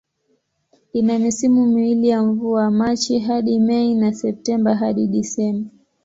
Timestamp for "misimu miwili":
1.19-2.07